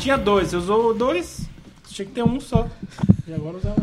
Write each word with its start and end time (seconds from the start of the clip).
Tinha 0.00 0.16
dois, 0.16 0.48
você 0.50 0.56
usou 0.56 0.94
dois, 0.94 1.48
tinha 1.88 2.06
que 2.06 2.12
ter 2.12 2.22
um 2.22 2.38
só. 2.40 2.68
E 3.26 3.32
agora 3.34 3.56
usar 3.56 3.74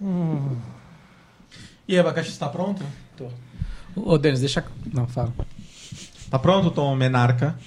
um. 0.00 0.56
E 1.86 1.94
aí, 1.94 1.98
abacaxi, 1.98 2.30
está 2.30 2.48
pronto? 2.48 2.84
Tô. 3.16 3.28
Ô, 3.96 4.18
Denis, 4.18 4.40
deixa. 4.40 4.62
Não, 4.92 5.06
fala. 5.06 5.32
Tá 6.30 6.38
pronto, 6.38 6.70
Tom 6.70 6.94
Menarca? 6.94 7.58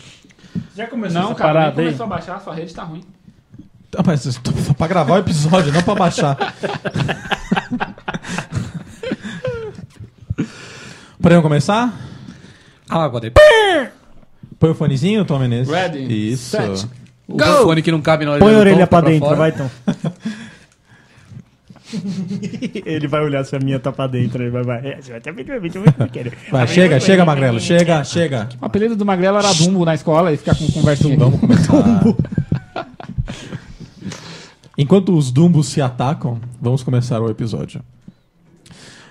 Já 0.76 0.86
começou 0.88 1.20
Não, 1.20 1.30
essa 1.32 1.36
cara, 1.40 1.54
parada 1.54 1.82
aí? 1.82 1.86
começou 1.88 2.06
a 2.06 2.10
baixar, 2.10 2.40
sua 2.42 2.54
rede 2.54 2.74
tá 2.74 2.84
ruim. 2.84 3.04
Ah, 3.98 4.04
mas 4.06 4.26
eu 4.26 4.34
tô- 4.42 4.52
só 4.62 4.74
pra 4.74 4.88
gravar 4.88 5.16
o 5.16 5.18
episódio, 5.18 5.74
não 5.74 5.82
pra 5.82 5.96
baixar. 5.96 6.38
Podemos 11.22 11.44
começar? 11.44 11.94
Ah, 12.90 13.04
agora. 13.04 13.32
Põe 14.60 14.70
o 14.72 14.76
fonezinho, 14.76 15.24
Tom 15.24 15.40
Menezes. 15.40 15.72
Ready, 15.72 16.32
Isso. 16.32 16.58
set. 16.58 16.88
O 17.28 17.38
fone 17.64 17.82
que 17.82 17.92
não 17.92 18.02
cabe 18.02 18.26
na 18.26 18.38
Põe 18.38 18.54
a 18.54 18.58
orelha 18.58 18.88
Tom, 18.88 18.88
pra 18.88 19.02
tá 19.02 19.08
dentro, 19.08 19.26
fora. 19.28 19.38
vai 19.38 19.50
então. 19.52 19.72
ele 22.86 23.08
vai 23.08 23.22
olhar 23.22 23.44
se 23.44 23.56
a 23.56 23.60
minha 23.60 23.80
tá 23.80 23.92
pra 23.92 24.08
dentro. 24.08 24.42
Ele 24.42 24.50
vai, 24.50 24.64
vai. 24.64 24.80
É, 24.80 25.00
vai 26.52 26.68
chega, 26.68 27.00
chega, 27.00 27.24
Magrelo. 27.24 27.60
Chega, 27.60 28.04
chega. 28.04 28.50
O 28.62 28.66
apelido 28.66 28.96
do 28.96 29.06
Magrelo 29.06 29.38
era 29.38 29.54
Dumbo 29.54 29.86
na 29.86 29.94
escola 29.94 30.34
e 30.34 30.38
ficar 30.38 30.56
com 30.56 30.68
conversinha 30.72 31.14
aqui. 31.14 31.24
Vamos 31.24 31.40
começar. 31.40 32.04
Enquanto 34.78 35.16
os 35.16 35.32
Dumbos 35.32 35.68
se 35.68 35.82
atacam, 35.82 36.40
vamos 36.60 36.82
começar 36.82 37.22
o 37.22 37.30
episódio. 37.30 37.82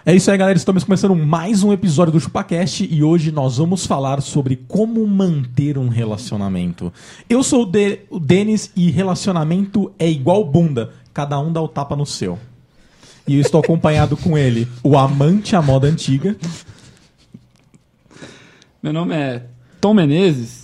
É 0.05 0.15
isso 0.15 0.31
aí, 0.31 0.39
galera. 0.39 0.57
Estamos 0.57 0.83
começando 0.83 1.15
mais 1.15 1.63
um 1.63 1.75
episódio 1.75 2.15
do 2.15 2.21
ChupaCast 2.21 2.89
e 2.91 3.03
hoje 3.03 3.31
nós 3.31 3.59
vamos 3.59 3.85
falar 3.85 4.23
sobre 4.23 4.57
como 4.67 5.07
manter 5.07 5.77
um 5.77 5.89
relacionamento. 5.89 6.91
Eu 7.29 7.43
sou 7.43 7.65
o, 7.65 7.67
De 7.67 7.99
o 8.09 8.19
Denis 8.19 8.73
e 8.75 8.91
relacionamento 8.91 9.93
é 9.99 10.09
igual 10.09 10.43
bunda. 10.43 10.95
Cada 11.13 11.39
um 11.39 11.53
dá 11.53 11.61
o 11.61 11.69
tapa 11.69 11.95
no 11.95 12.07
seu. 12.07 12.39
E 13.29 13.35
eu 13.35 13.43
estou 13.43 13.61
acompanhado 13.61 14.17
com 14.17 14.39
ele, 14.39 14.67
o 14.83 14.97
amante 14.97 15.55
à 15.55 15.61
moda 15.61 15.87
antiga. 15.87 16.35
Meu 18.83 18.95
nome 18.95 19.15
é 19.15 19.45
Tom 19.83 19.93
Menezes. 19.93 20.60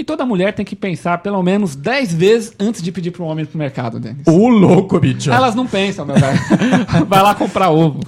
E 0.00 0.04
toda 0.04 0.24
mulher 0.24 0.54
tem 0.54 0.64
que 0.64 0.74
pensar 0.74 1.18
pelo 1.18 1.42
menos 1.42 1.76
10 1.76 2.14
vezes 2.14 2.52
antes 2.58 2.80
de 2.82 2.90
pedir 2.90 3.10
para 3.10 3.22
um 3.22 3.26
homem 3.26 3.44
pro 3.44 3.58
mercado, 3.58 4.00
Denis. 4.00 4.22
O 4.26 4.48
louco, 4.48 4.98
bicho. 4.98 5.30
Elas 5.30 5.54
não 5.54 5.66
pensam, 5.66 6.06
meu 6.06 6.16
velho. 6.16 6.38
Vai 7.06 7.22
lá 7.22 7.34
comprar 7.34 7.68
ovo. 7.70 8.00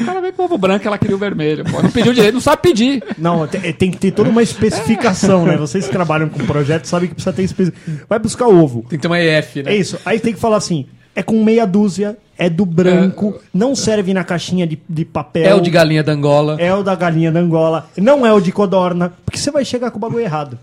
O 0.00 0.04
cara 0.06 0.20
vem 0.22 0.32
com 0.32 0.44
ovo 0.44 0.56
branco, 0.56 0.86
ela 0.88 0.96
queria 0.96 1.14
o 1.14 1.18
vermelho. 1.18 1.62
Pô, 1.64 1.82
não 1.82 1.90
pediu 1.90 2.14
direito, 2.14 2.34
não 2.34 2.40
sabe 2.40 2.62
pedir. 2.62 3.04
Não, 3.18 3.46
te- 3.46 3.72
tem 3.74 3.90
que 3.90 3.98
ter 3.98 4.12
toda 4.12 4.30
uma 4.30 4.42
especificação, 4.42 5.44
né? 5.44 5.56
Vocês 5.58 5.84
que 5.86 5.92
trabalham 5.92 6.28
com 6.30 6.38
projeto 6.46 6.86
sabem 6.86 7.08
que 7.08 7.14
precisa 7.14 7.34
ter 7.34 7.42
especificação. 7.42 8.06
Vai 8.08 8.18
buscar 8.18 8.46
ovo. 8.48 8.80
Tem 8.88 8.98
que 8.98 9.02
ter 9.02 9.08
uma 9.08 9.20
EF, 9.20 9.56
né? 9.62 9.72
É 9.72 9.76
isso. 9.76 9.98
Aí 10.06 10.18
tem 10.18 10.32
que 10.32 10.40
falar 10.40 10.56
assim: 10.56 10.86
é 11.14 11.22
com 11.22 11.44
meia 11.44 11.66
dúzia, 11.66 12.16
é 12.38 12.48
do 12.48 12.64
branco, 12.64 13.34
não 13.52 13.74
serve 13.76 14.14
na 14.14 14.24
caixinha 14.24 14.66
de, 14.66 14.78
de 14.88 15.04
papel. 15.04 15.44
É 15.46 15.54
o 15.54 15.60
de 15.60 15.70
galinha 15.70 16.02
da 16.02 16.12
Angola. 16.12 16.56
É 16.58 16.72
o 16.74 16.82
da 16.82 16.94
galinha 16.94 17.30
da 17.30 17.40
Angola. 17.40 17.88
Não 17.96 18.24
é 18.24 18.32
o 18.32 18.40
de 18.40 18.52
codorna, 18.52 19.12
porque 19.26 19.38
você 19.38 19.50
vai 19.50 19.64
chegar 19.64 19.90
com 19.90 19.98
o 19.98 20.00
bagulho 20.00 20.20
errado. 20.24 20.58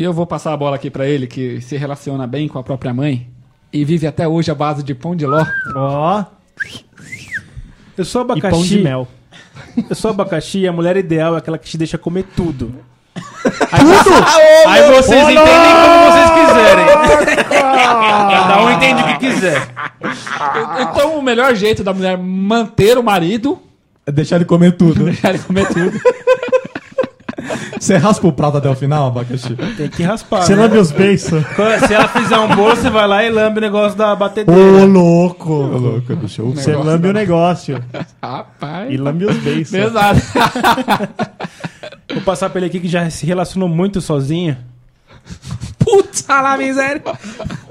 E 0.00 0.02
eu 0.02 0.14
vou 0.14 0.26
passar 0.26 0.54
a 0.54 0.56
bola 0.56 0.76
aqui 0.76 0.88
pra 0.88 1.06
ele, 1.06 1.26
que 1.26 1.60
se 1.60 1.76
relaciona 1.76 2.26
bem 2.26 2.48
com 2.48 2.58
a 2.58 2.62
própria 2.62 2.94
mãe 2.94 3.28
e 3.70 3.84
vive 3.84 4.06
até 4.06 4.26
hoje 4.26 4.50
à 4.50 4.54
base 4.54 4.82
de 4.82 4.94
pão 4.94 5.14
de 5.14 5.26
ló. 5.26 5.44
Ó, 5.76 6.24
Eu 7.98 8.04
sou 8.06 8.22
e 8.22 8.24
pão 8.24 8.34
de 8.34 8.46
abacaxi. 8.46 8.78
mel. 8.78 9.06
Eu 9.90 9.94
sou 9.94 10.10
abacaxi 10.10 10.60
e 10.60 10.66
a 10.66 10.72
mulher 10.72 10.96
ideal 10.96 11.34
é 11.34 11.38
aquela 11.38 11.58
que 11.58 11.68
te 11.68 11.76
deixa 11.76 11.98
comer 11.98 12.24
tudo. 12.34 12.76
Aí, 13.70 13.82
aí 14.66 14.90
vocês 14.94 15.22
entendem 15.22 15.74
como 15.82 16.12
vocês 16.12 16.30
quiserem. 16.30 16.86
Cada 18.30 18.62
um 18.62 18.70
entende 18.70 19.02
o 19.02 19.06
que 19.06 19.18
quiser. 19.18 19.68
Então 20.80 21.18
o 21.18 21.22
melhor 21.22 21.54
jeito 21.54 21.84
da 21.84 21.92
mulher 21.92 22.16
manter 22.16 22.96
o 22.96 23.02
marido 23.02 23.60
É 24.06 24.10
deixar 24.10 24.36
ele 24.36 24.46
comer 24.46 24.78
tudo. 24.78 25.10
é 25.22 25.28
ele 25.28 25.38
comer 25.40 25.68
tudo. 25.68 26.00
Você 27.78 27.96
raspa 27.96 28.26
o 28.28 28.32
prato 28.32 28.58
até 28.58 28.68
o 28.68 28.74
final, 28.74 29.08
abacaxi? 29.08 29.56
Tem 29.76 29.88
que 29.88 30.02
raspar. 30.02 30.42
Você 30.42 30.54
né? 30.54 30.62
lambe 30.62 30.78
os 30.78 30.92
beiços. 30.92 31.42
Se 31.86 31.94
ela 31.94 32.08
fizer 32.08 32.38
um 32.38 32.54
bolo, 32.54 32.76
você 32.76 32.90
vai 32.90 33.06
lá 33.06 33.24
e 33.24 33.30
lambe 33.30 33.58
o 33.58 33.60
negócio 33.60 33.96
da 33.96 34.12
Ô, 34.12 34.16
batedeira. 34.16 34.84
louco. 34.84 35.52
Ô, 35.52 35.78
louco, 35.78 36.16
bicho. 36.16 36.44
Você 36.50 36.74
lambe 36.74 37.08
o 37.08 37.12
negócio. 37.12 37.82
Rapaz. 38.22 38.92
E 38.92 38.96
lambe 38.96 39.24
os 39.24 39.36
beiços. 39.38 39.70
Pesado. 39.70 40.20
Vou 42.12 42.22
passar 42.22 42.50
pra 42.50 42.58
ele 42.58 42.66
aqui 42.66 42.80
que 42.80 42.88
já 42.88 43.08
se 43.08 43.24
relacionou 43.24 43.68
muito 43.68 44.00
sozinho. 44.00 44.56
Putz, 45.78 46.24
lá, 46.28 46.56
miséria. 46.56 47.02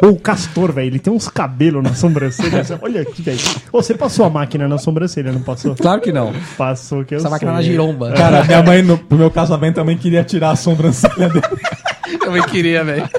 Ô, 0.02 0.08
o 0.08 0.20
castor, 0.20 0.72
velho, 0.72 0.88
ele 0.88 1.00
tem 1.00 1.12
uns 1.12 1.28
cabelos 1.28 1.84
na 1.84 1.94
sobrancelha. 1.94 2.64
Olha 2.82 3.02
aqui, 3.02 3.22
velho. 3.22 3.40
Ô, 3.72 3.82
você 3.82 3.94
passou 3.94 4.26
a 4.26 4.30
máquina 4.30 4.68
na 4.68 4.78
sobrancelha, 4.78 5.32
não 5.32 5.42
passou? 5.42 5.76
Claro 5.76 6.00
que 6.00 6.12
não. 6.12 6.34
Passou, 6.58 7.04
que 7.04 7.16
eu 7.16 7.20
Essa 7.20 7.30
máquina 7.30 7.52
sei. 7.52 7.58
na 7.58 7.62
giromba. 7.64 8.12
Cara, 8.14 8.44
minha 8.46 8.64
mãe, 8.64 8.82
no, 8.82 8.98
pro 8.98 9.18
meu 9.18 9.30
casamento, 9.30 9.76
também 9.76 9.98
queria 9.98 10.24
tirar 10.24 10.52
a 10.52 10.56
sobrancelha 10.56 11.28
dele. 11.30 11.46
Eu 12.14 12.20
também 12.20 12.44
queria, 12.44 12.84
velho. 12.84 13.10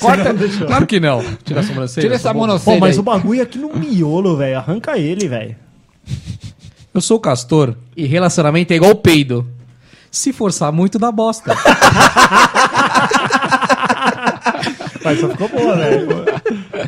Corta, 0.00 0.32
deixou. 0.32 0.66
Claro 0.66 0.86
que 0.86 0.98
não. 0.98 1.22
Tira 1.44 1.60
a 1.60 1.62
sobrancelha. 1.62 2.02
Tira 2.02 2.14
essa 2.14 2.28
tá 2.28 2.32
bom. 2.32 2.40
Pô, 2.40 2.46
monocelha 2.46 2.80
mas 2.80 2.94
aí. 2.94 3.00
o 3.00 3.02
bagulho 3.02 3.40
é 3.40 3.42
aqui 3.42 3.58
no 3.58 3.74
miolo, 3.74 4.36
velho. 4.36 4.56
Arranca 4.56 4.98
ele, 4.98 5.28
velho. 5.28 5.56
Eu 6.94 7.00
sou 7.00 7.18
o 7.18 7.20
castor 7.20 7.74
e 7.96 8.06
relacionamento 8.06 8.72
é 8.72 8.76
igual 8.76 8.94
peido. 8.94 9.46
Se 10.10 10.32
forçar 10.32 10.70
muito, 10.70 10.98
dá 10.98 11.10
bosta. 11.10 11.54
Mas 15.04 15.20
só 15.20 15.28
ficou 15.28 15.48
boa, 15.48 15.76
velho. 15.76 16.08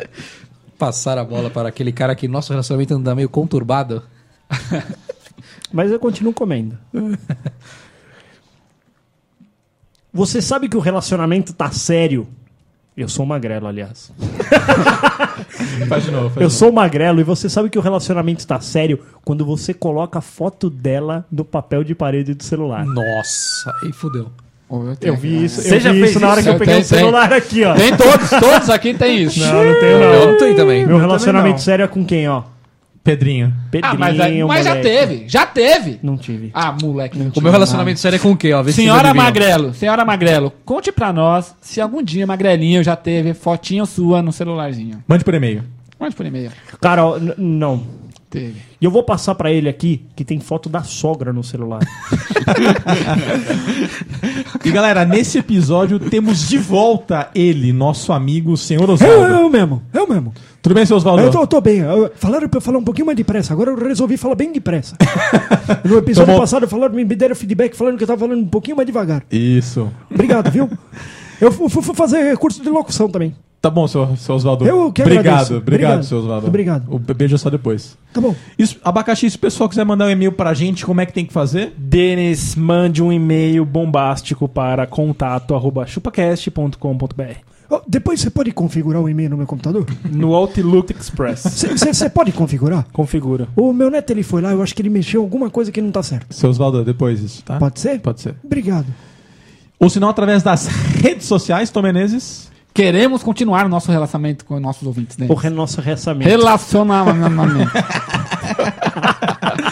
Passar 0.78 1.18
a 1.18 1.24
bola 1.24 1.50
para 1.50 1.68
aquele 1.68 1.92
cara 1.92 2.14
que 2.14 2.28
nosso 2.28 2.52
relacionamento 2.52 2.94
anda 2.94 3.14
meio 3.14 3.28
conturbado. 3.28 4.02
Mas 5.72 5.90
eu 5.90 5.98
continuo 5.98 6.32
comendo. 6.32 6.78
Você 10.12 10.40
sabe 10.40 10.68
que 10.68 10.76
o 10.76 10.80
relacionamento 10.80 11.52
tá 11.52 11.70
sério? 11.72 12.28
Eu 12.96 13.08
sou 13.08 13.26
magrelo, 13.26 13.66
aliás. 13.66 14.12
Faz 15.88 16.04
de 16.04 16.12
novo. 16.12 16.30
Faz 16.30 16.40
Eu 16.40 16.48
de 16.48 16.54
sou 16.54 16.70
magrelo 16.70 17.20
e 17.20 17.24
você 17.24 17.48
sabe 17.48 17.68
que 17.68 17.78
o 17.78 17.82
relacionamento 17.82 18.46
tá 18.46 18.60
sério 18.60 19.04
quando 19.24 19.44
você 19.44 19.74
coloca 19.74 20.20
a 20.20 20.22
foto 20.22 20.70
dela 20.70 21.26
no 21.30 21.44
papel 21.44 21.82
de 21.82 21.94
parede 21.94 22.34
do 22.34 22.44
celular. 22.44 22.86
Nossa, 22.86 23.74
aí 23.82 23.92
fudeu. 23.92 24.30
Eu 25.00 25.14
vi 25.16 25.44
isso, 25.44 25.60
Você 25.62 25.76
eu 25.76 25.80
já 25.80 25.92
vi 25.92 25.98
fez 26.00 26.10
isso 26.10 26.20
na 26.20 26.28
hora 26.30 26.40
isso? 26.40 26.48
que 26.48 26.54
eu 26.54 26.58
peguei 26.58 26.74
Tem, 26.74 26.82
o 26.82 26.86
celular 26.86 27.32
aqui, 27.32 27.64
ó. 27.64 27.74
Tem 27.74 27.96
todos, 27.96 28.30
todos 28.30 28.70
aqui 28.70 28.94
tem 28.94 29.22
isso. 29.22 29.38
Não, 29.40 29.64
não 29.64 29.74
tenho 29.80 29.92
Eu 29.92 30.20
não. 30.20 30.32
não 30.32 30.38
tenho 30.38 30.56
também. 30.56 30.86
Meu 30.86 30.98
relacionamento 30.98 31.56
não. 31.56 31.58
sério 31.62 31.84
é 31.84 31.88
com 31.88 32.04
quem, 32.04 32.28
ó? 32.28 32.42
Pedrinho. 33.04 33.52
Pedrinho, 33.70 33.94
Ah, 33.94 33.98
mas, 33.98 34.18
aí- 34.18 34.42
mas 34.44 34.64
já 34.64 34.76
teve, 34.80 35.24
já 35.28 35.44
teve. 35.44 35.98
Não 36.02 36.16
tive. 36.16 36.50
Ah, 36.54 36.74
moleque. 36.82 37.18
O 37.36 37.40
meu 37.42 37.52
relacionamento 37.52 38.00
sério 38.00 38.16
é 38.16 38.18
com 38.18 38.32
o 38.32 38.36
quê? 38.36 38.54
Ó, 38.54 38.64
Senhora. 38.64 39.12
Magrelo, 39.12 39.74
senhora 39.74 40.04
Magrelo, 40.06 40.50
conte 40.64 40.90
pra 40.90 41.12
nós 41.12 41.54
se 41.60 41.82
algum 41.82 42.02
dia 42.02 42.26
Magrelinho 42.26 42.82
já 42.82 42.96
teve 42.96 43.34
fotinha 43.34 43.84
sua 43.84 44.22
no 44.22 44.32
celularzinho. 44.32 45.04
Mande 45.06 45.22
por 45.22 45.34
e-mail. 45.34 45.62
Mande 46.00 46.16
por 46.16 46.24
e-mail. 46.24 46.50
N- 47.20 47.34
não. 47.36 47.82
Teve. 48.34 48.54
E 48.80 48.84
eu 48.84 48.90
vou 48.90 49.02
passar 49.02 49.34
pra 49.34 49.50
ele 49.52 49.68
aqui 49.68 50.02
que 50.16 50.24
tem 50.24 50.40
foto 50.40 50.68
da 50.68 50.82
sogra 50.82 51.32
no 51.32 51.42
celular. 51.42 51.80
E 54.64 54.70
galera, 54.70 55.04
nesse 55.04 55.38
episódio 55.38 55.98
temos 55.98 56.48
de 56.48 56.56
volta 56.56 57.28
ele, 57.34 57.72
nosso 57.72 58.12
amigo, 58.12 58.56
senhor 58.56 58.88
Eu, 58.88 58.94
Oswaldo. 58.94 59.24
eu 59.24 59.50
mesmo, 59.50 59.82
eu 59.92 60.08
mesmo. 60.08 60.32
Tudo 60.62 60.74
bem, 60.74 60.86
seu 60.86 60.96
Oswaldo? 60.96 61.22
Eu 61.22 61.30
tô, 61.30 61.46
tô 61.46 61.60
bem. 61.60 61.78
Eu- 61.80 62.10
Falaram 62.16 62.48
pra 62.48 62.56
eu 62.58 62.62
falar 62.62 62.78
um 62.78 62.84
pouquinho 62.84 63.04
mais 63.06 63.16
depressa. 63.16 63.52
Agora 63.52 63.70
eu 63.70 63.76
resolvi 63.76 64.16
falar 64.16 64.34
bem 64.34 64.52
depressa. 64.52 64.96
No 65.84 65.98
episódio 65.98 66.26
Tomou- 66.26 66.40
passado 66.40 66.66
falaram, 66.68 66.94
me 66.94 67.04
deram 67.04 67.34
feedback 67.34 67.74
falando 67.76 67.96
que 67.98 68.02
eu 68.04 68.06
tava 68.08 68.20
falando 68.20 68.40
um 68.40 68.46
pouquinho 68.48 68.76
mais 68.76 68.86
devagar. 68.86 69.22
Isso. 69.30 69.90
Obrigado, 70.10 70.50
viu? 70.50 70.70
Eu 71.40 71.50
fu- 71.52 71.68
fu- 71.68 71.82
fui 71.82 71.94
fazer 71.94 72.36
curso 72.38 72.62
de 72.62 72.68
locução 72.70 73.08
também. 73.08 73.34
Tá 73.64 73.70
bom, 73.70 73.88
seu, 73.88 74.14
seu 74.18 74.34
Oswaldo. 74.34 74.66
Eu 74.66 74.92
que 74.92 75.00
Obrigado, 75.00 75.26
agradeço. 75.26 75.56
obrigado, 75.56 75.90
Obrigado. 75.92 76.04
seu 76.04 76.18
Oswaldo. 76.18 76.46
Obrigado. 76.48 76.84
O 76.94 76.98
beijo 76.98 77.34
é 77.34 77.38
só 77.38 77.48
depois. 77.48 77.96
Tá 78.12 78.20
bom. 78.20 78.34
Isso, 78.58 78.76
abacaxi, 78.84 79.30
se 79.30 79.36
o 79.36 79.38
pessoal 79.38 79.70
quiser 79.70 79.86
mandar 79.86 80.04
um 80.04 80.10
e-mail 80.10 80.32
pra 80.32 80.52
gente, 80.52 80.84
como 80.84 81.00
é 81.00 81.06
que 81.06 81.14
tem 81.14 81.24
que 81.24 81.32
fazer? 81.32 81.72
Denis, 81.78 82.54
mande 82.56 83.02
um 83.02 83.10
e-mail 83.10 83.64
bombástico 83.64 84.46
para 84.46 84.86
contato@chupacast.com.br 84.86 87.22
Ó, 87.70 87.80
depois 87.88 88.20
você 88.20 88.28
pode 88.28 88.52
configurar 88.52 89.00
o 89.00 89.08
e-mail 89.08 89.30
no 89.30 89.38
meu 89.38 89.46
computador? 89.46 89.86
no 90.12 90.34
Outlook 90.34 90.92
Express. 90.92 91.64
Você 91.74 92.10
pode 92.10 92.32
configurar? 92.32 92.86
Configura. 92.92 93.48
O 93.56 93.72
meu 93.72 93.90
neto 93.90 94.10
ele 94.10 94.22
foi 94.22 94.42
lá, 94.42 94.52
eu 94.52 94.62
acho 94.62 94.74
que 94.74 94.82
ele 94.82 94.90
mexeu 94.90 95.22
alguma 95.22 95.48
coisa 95.48 95.72
que 95.72 95.80
não 95.80 95.90
tá 95.90 96.02
certo. 96.02 96.34
Seu 96.34 96.50
Oswaldo, 96.50 96.84
depois 96.84 97.22
isso, 97.22 97.42
tá? 97.42 97.58
Pode 97.58 97.80
ser? 97.80 97.98
Pode 98.00 98.20
ser. 98.20 98.34
Obrigado. 98.44 98.88
Ou 99.80 99.88
se 99.88 99.98
não, 99.98 100.10
através 100.10 100.42
das 100.42 100.66
redes 101.00 101.24
sociais, 101.26 101.70
Tom 101.70 101.80
Menezes. 101.80 102.52
Queremos 102.74 103.22
continuar 103.22 103.66
o 103.66 103.68
nosso 103.68 103.92
relacionamento 103.92 104.44
com 104.44 104.58
nossos 104.58 104.84
ouvintes, 104.84 105.16
né? 105.16 105.28
O 105.30 105.50
nosso 105.50 105.80
ressamento. 105.80 106.28
Relacionamento. 106.28 107.70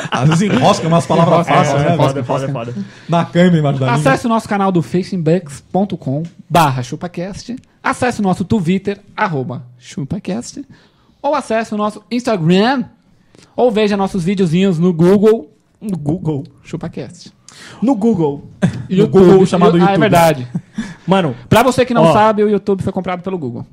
Às 0.08 0.28
vezes 0.28 0.42
enrosca 0.42 0.86
umas 0.86 1.04
palavras 1.04 1.48
fáceis, 1.48 1.82
né? 1.82 1.94
é 1.94 1.96
foda, 1.96 2.12
velho? 2.12 2.20
é 2.20 2.24
foda, 2.24 2.44
é 2.44 2.48
foda. 2.48 2.74
Na 3.08 3.24
câmera 3.24 3.72
língua. 3.72 3.90
Acesse 3.90 4.26
o 4.26 4.28
nosso 4.28 4.48
canal 4.48 4.70
do 4.70 4.82
facebookcom 4.82 6.22
barra 6.48 6.80
chupacast. 6.84 7.56
Acesse 7.82 8.20
o 8.20 8.22
nosso 8.22 8.44
Twitter, 8.44 9.00
arroba 9.16 9.64
chupacast. 9.78 10.64
Ou 11.20 11.34
acesse 11.34 11.74
o 11.74 11.76
nosso 11.76 12.04
Instagram. 12.08 12.84
Ou 13.56 13.72
veja 13.72 13.96
nossos 13.96 14.22
videozinhos 14.22 14.78
no 14.78 14.92
Google, 14.92 15.50
No 15.80 15.98
Google. 15.98 16.44
chupacast. 16.62 17.32
No 17.82 17.94
Google. 17.94 18.44
No 18.90 19.08
Google 19.08 19.46
chamado 19.46 19.76
Ah, 19.76 19.78
é 19.78 19.82
YouTube. 19.82 19.98
verdade. 20.00 20.48
Mano, 21.06 21.34
Pra 21.48 21.62
você 21.62 21.84
que 21.86 21.94
não 21.94 22.02
Ó. 22.04 22.12
sabe, 22.12 22.42
o 22.44 22.48
YouTube 22.50 22.82
foi 22.82 22.92
comprado 22.92 23.22
pelo 23.22 23.38
Google. 23.38 23.64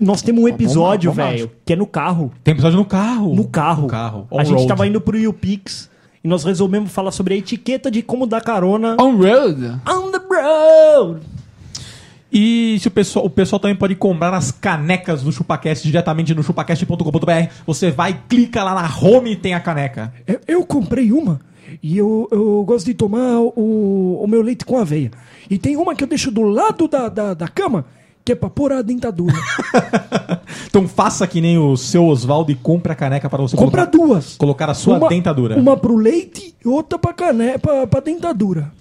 nós 0.00 0.20
temos 0.20 0.42
um 0.42 0.48
episódio, 0.48 1.10
lá, 1.10 1.16
velho, 1.26 1.50
que 1.64 1.72
é 1.72 1.76
no 1.76 1.86
carro. 1.86 2.32
Tem 2.42 2.52
episódio 2.52 2.76
no 2.78 2.84
carro. 2.84 3.34
No 3.34 3.44
carro. 3.44 3.82
No 3.82 3.88
carro. 3.88 4.26
A 4.36 4.42
gente 4.44 4.66
tava 4.66 4.86
indo 4.86 5.00
pro 5.00 5.16
YouPix 5.16 5.88
e 6.24 6.28
nós 6.28 6.42
resolvemos 6.44 6.90
falar 6.90 7.10
sobre 7.12 7.34
a 7.34 7.36
etiqueta 7.36 7.90
de 7.90 8.02
como 8.02 8.26
dar 8.26 8.40
carona 8.40 8.96
On-road. 9.00 9.80
on 9.88 10.10
the 10.10 10.18
road. 10.18 11.20
E 12.32 12.76
se 12.80 12.88
o 12.88 12.90
pessoal, 12.90 13.24
o 13.26 13.30
pessoal 13.30 13.60
também 13.60 13.76
pode 13.76 13.94
comprar 13.94 14.34
as 14.34 14.50
canecas 14.50 15.22
do 15.22 15.30
ChupaCast 15.30 15.86
diretamente 15.86 16.34
no 16.34 16.42
chupacast.com.br. 16.42 17.48
Você 17.64 17.92
vai, 17.92 18.18
clica 18.28 18.64
lá 18.64 18.74
na 18.74 18.90
home 18.98 19.32
e 19.32 19.36
tem 19.36 19.54
a 19.54 19.60
caneca. 19.60 20.12
Eu, 20.26 20.40
eu 20.48 20.66
comprei 20.66 21.12
uma 21.12 21.40
e 21.82 21.98
eu, 21.98 22.28
eu 22.30 22.64
gosto 22.66 22.86
de 22.86 22.94
tomar 22.94 23.38
o, 23.40 24.20
o 24.22 24.26
meu 24.26 24.42
leite 24.42 24.64
com 24.64 24.78
aveia. 24.78 25.10
E 25.50 25.58
tem 25.58 25.76
uma 25.76 25.94
que 25.94 26.02
eu 26.04 26.08
deixo 26.08 26.30
do 26.30 26.42
lado 26.42 26.86
da, 26.88 27.08
da, 27.08 27.34
da 27.34 27.48
cama, 27.48 27.84
que 28.24 28.32
é 28.32 28.34
pra 28.34 28.48
pôr 28.50 28.72
a 28.72 28.82
dentadura. 28.82 29.34
Então 30.68 30.88
faça 30.88 31.24
que 31.26 31.40
nem 31.40 31.56
o 31.56 31.76
seu 31.76 32.04
Oswaldo 32.04 32.50
e 32.50 32.54
compre 32.56 32.90
a 32.92 32.96
caneca 32.96 33.30
para 33.30 33.40
você 33.40 33.56
Compra 33.56 33.86
colocar, 33.86 34.06
duas. 34.06 34.36
colocar 34.36 34.68
a 34.70 34.74
sua 34.74 34.98
dentadura. 35.08 35.56
Uma 35.56 35.76
pro 35.76 35.94
leite 35.96 36.52
e 36.64 36.68
outra 36.68 36.98
pra, 36.98 37.12
cane... 37.12 37.56
pra, 37.58 37.86
pra 37.86 38.00
dentadura. 38.00 38.72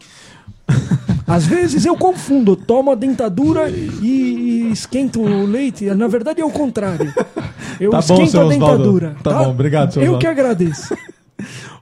Às 1.28 1.46
vezes 1.46 1.86
eu 1.86 1.96
confundo, 1.96 2.56
tomo 2.56 2.92
a 2.92 2.96
dentadura 2.96 3.70
e, 3.70 4.70
esquento 4.74 5.22
o 5.22 5.46
leite. 5.46 5.86
Na 5.86 6.08
verdade 6.08 6.42
é 6.42 6.46
o 6.46 6.50
contrário. 6.50 7.14
Eu 7.80 7.90
Tá 7.92 7.98
bom, 7.98 8.14
esquento 8.14 8.32
seu 8.32 8.42
a 8.42 8.46
Osvaldo. 8.46 8.66
dentadura. 8.68 9.16
Tá 9.24 9.34
bom, 9.44 9.50
obrigado, 9.52 9.94
seu 9.94 10.02
Eu 10.02 10.14
Osvaldo. 10.14 10.20
que 10.22 10.28
agradeço. 10.28 10.96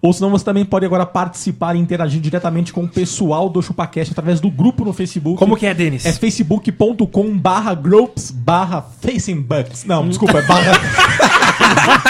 Ou 0.01 0.11
senão 0.11 0.31
você 0.31 0.43
também 0.43 0.65
pode 0.65 0.83
agora 0.83 1.05
participar 1.05 1.75
e 1.75 1.79
interagir 1.79 2.19
diretamente 2.19 2.73
com 2.73 2.83
o 2.83 2.87
pessoal 2.87 3.47
do 3.47 3.61
ChupaCast 3.61 4.11
através 4.13 4.39
do 4.39 4.49
grupo 4.49 4.83
no 4.83 4.93
Facebook. 4.93 5.37
Como 5.37 5.55
que 5.55 5.65
é, 5.67 5.73
Denis? 5.75 6.05
É 6.07 6.11
facebook.com 6.11 7.37
barra 7.37 7.75
groups 7.75 8.31
barra 8.31 8.81
facingbucks. 8.81 9.85
Não, 9.85 10.07
desculpa, 10.07 10.39
é 10.39 10.41
barra... 10.41 10.71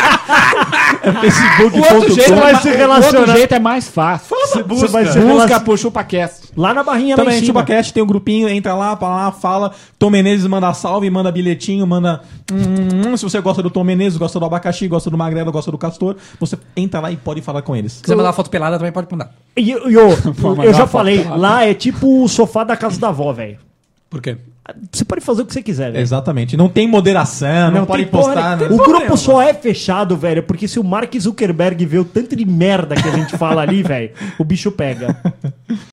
é 1.04 1.10
O 1.64 1.96
outro 1.96 2.14
jeito, 2.16 2.36
vai 2.36 2.56
se 2.56 2.70
ma- 2.70 2.74
o 2.74 2.78
relacionar. 2.78 3.20
outro 3.20 3.34
jeito 3.34 3.54
é 3.56 3.60
mais 3.60 3.88
fácil. 3.90 4.36
Você 4.68 4.88
vai 4.88 5.06
ser 5.06 5.20
Busca 5.20 5.34
relacion- 5.48 5.60
por 5.66 5.78
ChupaCast. 5.78 6.41
Lá 6.56 6.74
na 6.74 6.84
barrinha 6.84 7.16
lá 7.16 7.24
Também, 7.24 7.38
em 7.38 7.46
cima. 7.46 7.60
ChupaCast 7.60 7.94
tem 7.94 8.04
um 8.04 8.08
grupinho, 8.08 8.48
entra 8.50 8.74
lá, 8.74 8.96
pra 8.96 9.08
lá, 9.10 9.32
fala. 9.32 9.72
Tom 9.98 10.10
Menezes 10.10 10.46
manda 10.48 10.74
salve, 10.74 11.10
manda 11.10 11.32
bilhetinho, 11.32 11.86
manda. 11.88 12.22
hum, 12.52 13.16
se 13.18 13.24
você 13.24 13.40
gosta 13.42 13.62
do 13.64 13.70
Tom 13.70 13.84
Menezes, 13.84 14.18
gosta 14.18 14.40
do 14.40 14.46
abacaxi, 14.46 14.88
gosta 14.88 15.10
do 15.10 15.18
magrelo, 15.18 15.52
gosta 15.52 15.72
do 15.72 15.78
castor, 15.78 16.16
você 16.40 16.58
entra 16.76 17.00
lá 17.00 17.12
e 17.12 17.18
pode 17.18 17.42
falar 17.42 17.62
com 17.62 17.76
eles. 17.76 17.94
Se 17.94 18.04
quiser 18.04 18.16
mandar 18.16 18.34
foto 18.34 18.50
pelada, 18.50 18.78
também 18.78 18.92
pode 18.92 19.08
mandar. 19.12 19.32
E, 19.56 19.72
e, 19.72 19.98
ô, 19.98 20.10
mandar 20.42 20.66
eu 20.66 20.74
já 20.74 20.88
falei, 20.88 21.24
lá 21.24 21.66
é 21.66 21.74
tipo 21.74 22.24
o 22.24 22.28
sofá 22.28 22.64
da 22.64 22.76
casa 22.78 23.00
da 23.00 23.10
avó, 23.10 23.32
velho. 23.32 23.58
Por 24.10 24.22
quê? 24.22 24.38
Você 24.92 25.04
pode 25.04 25.22
fazer 25.22 25.42
o 25.42 25.46
que 25.46 25.54
você 25.54 25.62
quiser, 25.62 25.92
velho. 25.92 26.02
Exatamente. 26.02 26.56
Não 26.56 26.70
tem 26.70 26.88
moderação, 26.88 27.72
não, 27.72 27.86
pode 27.86 28.04
tem 28.04 28.12
porra- 28.12 28.34
postar. 28.34 28.62
O 28.72 28.78
né? 28.78 28.84
grupo 28.84 29.18
só 29.18 29.42
é 29.42 29.54
fechado, 29.54 30.16
velho, 30.16 30.44
porque 30.44 30.68
se 30.68 30.80
o 30.80 30.84
Mark 30.84 31.14
Zuckerberg 31.18 31.86
vê 31.86 31.98
o 31.98 32.06
tanto 32.06 32.36
de 32.36 32.46
merda 32.46 32.96
que 32.96 33.08
a 33.08 33.12
gente 33.12 33.38
fala 33.38 33.62
ali, 33.62 33.82
velho, 33.84 34.12
o 34.38 34.44
bicho 34.44 34.72
pega. 34.72 35.18